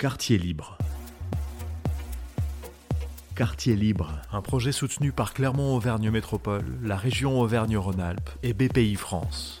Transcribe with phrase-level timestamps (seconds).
[0.00, 0.78] Quartier libre.
[3.34, 9.60] Quartier libre, un projet soutenu par Clermont-Auvergne Métropole, la région Auvergne-Rhône-Alpes et BPI France.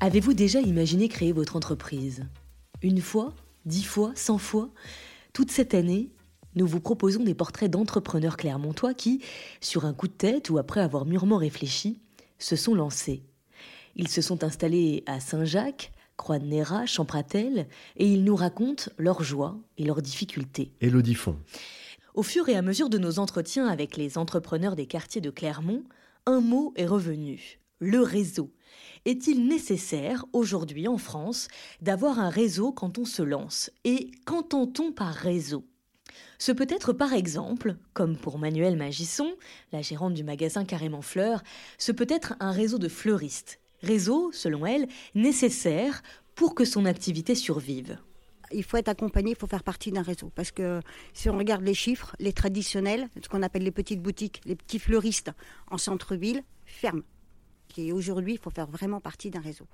[0.00, 2.24] Avez-vous déjà imaginé créer votre entreprise?
[2.80, 3.34] Une fois
[3.66, 4.70] Dix fois Cent fois?
[5.34, 6.08] Toute cette année,
[6.54, 9.22] nous vous proposons des portraits d'entrepreneurs clermontois qui,
[9.60, 12.00] sur un coup de tête ou après avoir mûrement réfléchi,
[12.38, 13.24] se sont lancés.
[13.96, 19.84] Ils se sont installés à Saint-Jacques, Croix-de-Néra, Champratel, et ils nous racontent leurs joies et
[19.84, 20.72] leurs difficultés.
[20.80, 21.36] Élodie Font.
[22.14, 25.84] Au fur et à mesure de nos entretiens avec les entrepreneurs des quartiers de Clermont,
[26.26, 28.50] un mot est revenu, le réseau.
[29.06, 31.48] Est-il nécessaire aujourd'hui en France
[31.80, 35.64] d'avoir un réseau quand on se lance Et qu'entend-on par réseau?
[36.38, 39.32] Ce peut être par exemple, comme pour Manuel Magisson,
[39.72, 41.42] la gérante du magasin Carrément Fleurs,
[41.78, 43.59] ce peut être un réseau de fleuristes.
[43.82, 46.02] Réseau, selon elle, nécessaire
[46.34, 47.98] pour que son activité survive
[48.52, 50.30] il faut être accompagné, il faut faire partie d'un réseau.
[50.34, 50.80] Parce que
[51.12, 54.78] si on regarde les chiffres, les traditionnels, ce qu'on appelle les petites boutiques, les petits
[54.78, 55.30] fleuristes
[55.70, 57.02] en centre-ville, ferment.
[57.76, 59.66] Et aujourd'hui, il faut faire vraiment partie d'un réseau.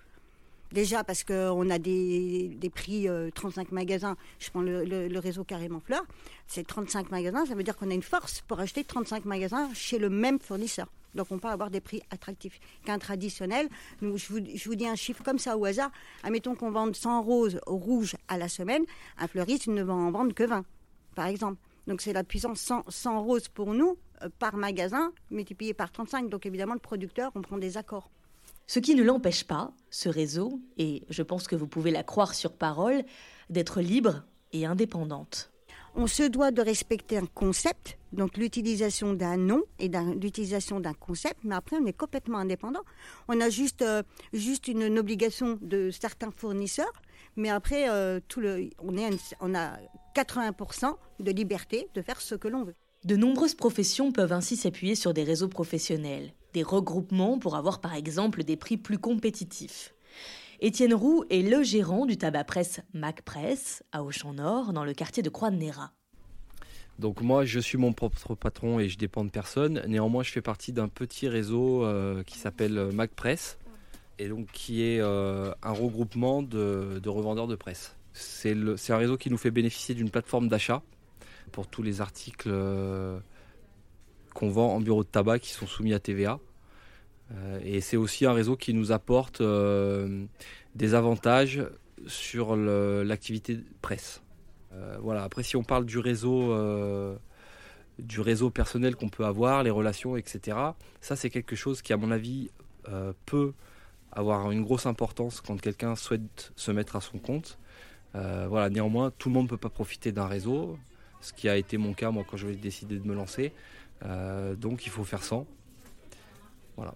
[0.73, 6.05] Déjà parce qu'on a des, prix 35 euh, magasins, je prends le, réseau Carrément Fleurs,
[6.47, 9.99] c'est 35 magasins, ça veut dire qu'on a une force pour acheter 35 magasins chez
[9.99, 10.89] le même fournisseur.
[11.15, 13.69] Donc on peut avoir des prix attractifs qu'un traditionnel.
[14.03, 15.91] je, vous, dis un chiffre comme ça au hasard.
[16.23, 18.85] Admettons qu'on vende 100 roses rouges à la semaine,
[19.19, 20.65] un fleuriste ne va en vendre que 20,
[21.15, 21.59] par exemple.
[21.87, 26.29] Donc c'est la puissance 100, 100 roses pour nous euh, par magasin multiplié par 35.
[26.29, 28.11] Donc évidemment le producteur, on prend des accords.
[28.67, 32.35] Ce qui ne l'empêche pas, ce réseau, et je pense que vous pouvez la croire
[32.35, 33.05] sur parole,
[33.49, 35.53] d'être libre et indépendante.
[35.95, 39.89] On se doit de respecter un concept, donc l'utilisation d'un nom et
[40.21, 42.83] l'utilisation d'un concept, mais après on est complètement indépendant.
[43.29, 44.03] On a juste, euh,
[44.35, 47.03] juste une, obligation de certains fournisseurs,
[47.37, 49.79] mais après euh, tout le, on, est, on a
[50.15, 52.75] 80% de liberté de faire ce que l'on veut.
[53.05, 57.93] De nombreuses professions peuvent ainsi s'appuyer sur des réseaux professionnels, des regroupements pour avoir par
[57.93, 59.95] exemple des prix plus compétitifs.
[60.61, 65.23] Étienne Roux est le gérant du tabac presse Mac Press à Auchan-Nord dans le quartier
[65.23, 65.93] de Croix-de-Néra.
[66.99, 69.83] Donc moi je suis mon propre patron et je dépends de personne.
[69.87, 73.59] Néanmoins je fais partie d'un petit réseau euh, qui s'appelle Mac Press
[74.19, 77.97] et donc qui est euh, un regroupement de, de, revendeurs de presse.
[78.15, 80.83] C'est un réseau qui nous fait bénéficier d'une plateforme d'achat
[81.53, 83.19] pour tous les articles euh,
[84.37, 86.39] qu'on vend en bureau de tabac qui sont soumis à TVA.
[87.33, 90.27] Euh, et c'est aussi un réseau qui nous apporte euh,
[90.75, 91.65] des avantages
[92.07, 94.23] sur l'activité presse.
[95.01, 95.25] voilà.
[95.25, 96.55] Après, si on parle du réseau,
[97.99, 100.59] du réseau personnel qu'on peut avoir, les relations, etc.,
[101.01, 102.51] ça c'est quelque chose qui, à mon avis,
[103.25, 103.55] peut
[104.13, 107.59] avoir une grosse importance quand quelqu'un souhaite se mettre à son compte.
[108.13, 110.79] voilà, néanmoins, tout le monde ne peut pas profiter d'un réseau
[111.27, 113.53] ce qui a été mon cas moi quand j'ai décidé de me lancer.
[114.05, 115.47] Euh, donc il faut faire sans.
[116.77, 116.95] Voilà.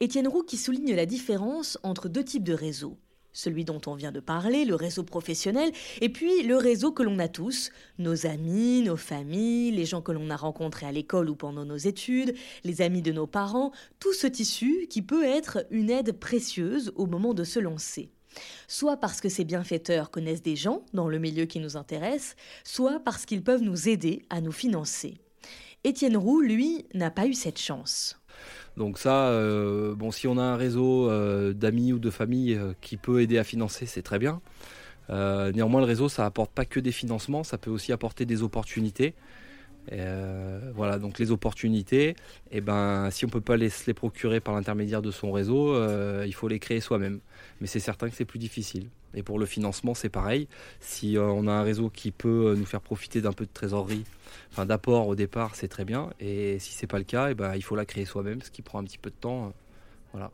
[0.00, 2.98] Étienne Roux qui souligne la différence entre deux types de réseaux.
[3.32, 7.18] Celui dont on vient de parler, le réseau professionnel, et puis le réseau que l'on
[7.18, 11.34] a tous, nos amis, nos familles, les gens que l'on a rencontrés à l'école ou
[11.34, 15.90] pendant nos études, les amis de nos parents, tout ce tissu qui peut être une
[15.90, 18.10] aide précieuse au moment de se lancer
[18.66, 23.00] soit parce que ces bienfaiteurs connaissent des gens dans le milieu qui nous intéresse, soit
[23.00, 25.20] parce qu'ils peuvent nous aider à nous financer.
[25.84, 28.18] Étienne Roux, lui, n'a pas eu cette chance.
[28.76, 32.72] Donc ça, euh, bon, si on a un réseau euh, d'amis ou de famille euh,
[32.80, 34.40] qui peut aider à financer, c'est très bien.
[35.08, 39.14] néanmoins, le réseau, ça apporte pas que des financements, ça peut aussi apporter des opportunités.
[39.92, 42.16] Euh, voilà, donc les opportunités,
[42.50, 46.34] eh ben, si on peut pas les, procurer par l'intermédiaire de son réseau, euh, il
[46.34, 47.20] faut les créer soi-même.
[47.60, 48.88] Mais c'est certain que c'est plus difficile.
[49.14, 50.48] Et pour le financement, c'est pareil.
[50.80, 54.04] Si euh, on a un réseau qui peut nous faire profiter d'un peu de trésorerie,
[54.50, 56.10] enfin d'apport au départ, c'est très bien.
[56.18, 58.62] Et si c'est pas le cas, eh ben, il faut la créer soi-même, ce qui
[58.62, 59.52] prend un petit peu de temps.
[60.12, 60.30] voilà.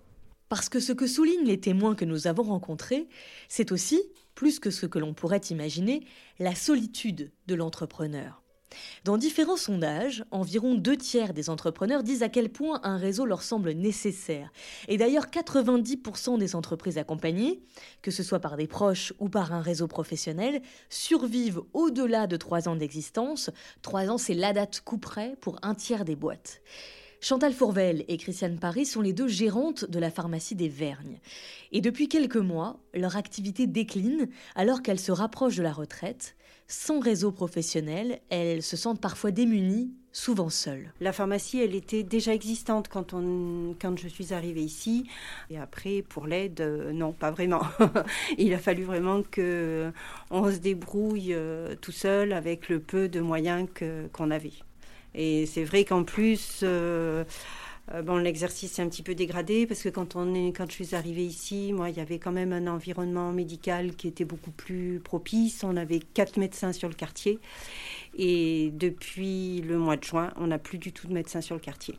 [0.49, 3.07] Parce que ce que soulignent les témoins que nous avons rencontrés,
[3.49, 4.03] c'est aussi,
[4.35, 6.05] plus que ce que l'on pourrait imaginer,
[6.41, 8.43] la solitude de l'entrepreneur.
[9.05, 13.43] Dans différents sondages, environ deux tiers des entrepreneurs disent à quel point un réseau leur
[13.43, 14.53] semble nécessaire.
[14.89, 17.63] Et d'ailleurs, 90% des entreprises accompagnées,
[18.03, 22.69] que ce soit par des proches ou par un réseau professionnel, survivent au-delà de trois
[22.69, 23.51] ans d'existence.
[23.83, 26.61] Trois ans, c'est la date coup près pour un tiers des boîtes.
[27.23, 31.21] Chantal Fourvel et Christiane Paris sont les deux gérantes de la pharmacie des Vergnes.
[31.71, 36.35] Et depuis quelques mois, leur activité décline alors qu'elles se rapprochent de la retraite.
[36.73, 40.93] Sans réseau professionnel, elles se sentent parfois démunies souvent seuls.
[41.01, 45.05] La pharmacie, elle était déjà existante quand, on, quand je suis arrivée ici.
[45.51, 47.63] Et après, pour l'aide, euh, non, pas vraiment.
[48.39, 49.91] Il a fallu vraiment que
[50.31, 53.69] on se débrouille euh, tout seul avec le peu de moyens
[54.13, 54.53] qu'on avait.
[55.13, 57.25] Et c'est vrai qu'en plus, euh,
[58.05, 61.25] bon, l'exercice est un petit peu dégradé parce que quand, on est, je suis arrivée
[61.25, 65.65] ici, moi, il y avait quand même un environnement médical qui était beaucoup plus propice.
[65.65, 67.39] On avait quatre médecins sur le quartier.
[68.17, 71.61] Et depuis le mois de juin, on n'a plus du tout de médecins sur le
[71.61, 71.99] quartier.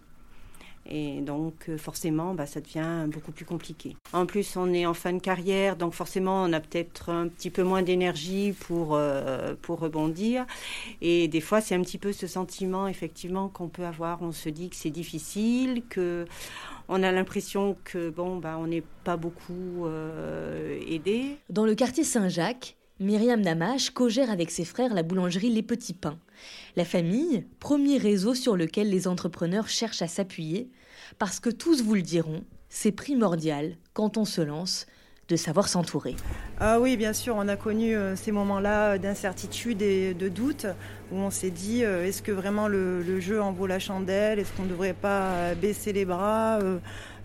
[0.90, 3.96] Et donc, euh, forcément, bah, ça devient beaucoup plus compliqué.
[4.14, 7.50] En plus, on est en fin de carrière, donc forcément, on a peut-être un petit
[7.50, 10.46] peu moins d'énergie pour, euh, pour rebondir.
[11.02, 14.22] Et des fois, c'est un petit peu ce sentiment, effectivement, qu'on peut avoir.
[14.22, 16.26] On se dit que c'est difficile, que
[16.88, 21.38] on a l'impression que, bon, bah, on n'est pas beaucoup euh, aidé.
[21.50, 26.20] Dans le quartier Saint-Jacques, Myriam Namache co-gère avec ses frères la boulangerie Les Petits Pains.
[26.76, 30.70] La famille, premier réseau sur lequel les entrepreneurs cherchent à s'appuyer,
[31.18, 34.86] parce que tous vous le diront, c'est primordial, quand on se lance,
[35.32, 36.16] de savoir s'entourer.
[36.60, 40.68] Ah oui, bien sûr, on a connu euh, ces moments-là d'incertitude et de doute,
[41.12, 44.40] où on s'est dit, euh, est-ce que vraiment le, jeu en vaut la chandelle?
[44.40, 46.60] Est-ce qu'on ne devrait pas euh, baisser les bras?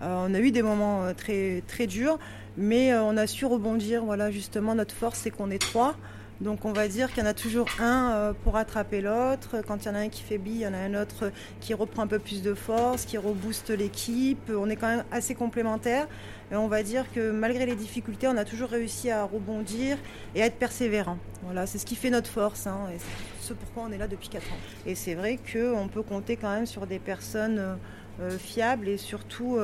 [0.00, 2.18] On a eu des moments très, très durs,
[2.56, 4.04] mais on a su rebondir.
[4.04, 5.96] Voilà, justement, notre force, c'est qu'on est trois.
[6.40, 9.62] Donc on va dire qu'il y en a toujours un euh, pour attraper l'autre.
[9.66, 11.74] Quand il y en a un qui faiblit, il y en a un autre qui
[11.74, 14.50] reprend un peu plus de force, qui rebooste l'équipe.
[14.54, 16.08] On est quand même assez complémentaires.
[16.52, 19.98] Et on va dire que malgré les difficultés, on a toujours réussi à rebondir
[20.34, 21.18] et à être persévérant.
[21.42, 22.66] Voilà, c'est ce qui fait notre force.
[22.66, 24.56] Hein, et c'est ce pourquoi on est là depuis 4 ans.
[24.86, 27.78] Et c'est vrai qu'on peut compter quand même sur des personnes
[28.20, 29.58] euh, fiables et surtout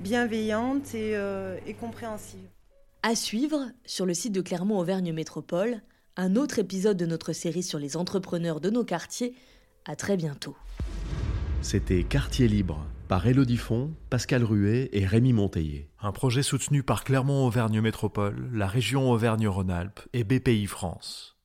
[0.00, 2.48] bienveillante euh, et, compréhensive.
[3.02, 5.82] À suivre, sur le site de Clermont-Auvergne Métropole,
[6.18, 9.34] un autre épisode de notre série sur les entrepreneurs de nos quartiers.
[9.86, 10.56] À très bientôt.
[11.62, 15.88] C'était Quartier Libre par Elodie Font, Pascal Ruet et Rémi Monteillé.
[16.02, 21.37] Un projet soutenu par Clermont-Auvergne Métropole, la région Auvergne-Rhône-Alpes et BPI France.